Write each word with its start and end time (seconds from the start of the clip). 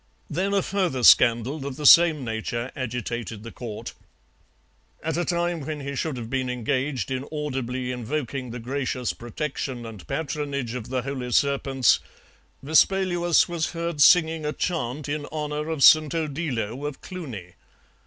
Then 0.31 0.51
a 0.55 0.63
further 0.63 1.03
scandal 1.03 1.63
of 1.63 1.75
the 1.75 1.85
same 1.85 2.25
nature 2.25 2.71
agitated 2.75 3.43
the 3.43 3.51
Court. 3.51 3.93
At 5.03 5.15
a 5.15 5.23
time 5.23 5.59
when 5.61 5.81
he 5.81 5.93
should 5.95 6.17
have 6.17 6.27
been 6.27 6.49
engaged 6.49 7.11
in 7.11 7.27
audibly 7.31 7.91
invoking 7.91 8.49
the 8.49 8.57
gracious 8.57 9.13
protection 9.13 9.85
and 9.85 10.07
patronage 10.07 10.73
of 10.73 10.89
the 10.89 11.03
holy 11.03 11.31
serpents, 11.31 11.99
Vespaluus 12.63 13.47
was 13.47 13.73
heard 13.73 14.01
singing 14.01 14.43
a 14.43 14.53
chant 14.53 15.07
in 15.07 15.27
honour 15.27 15.69
of 15.69 15.83
St. 15.83 16.15
Odilo 16.15 16.87
of 16.87 16.99
Cluny. 17.01 17.53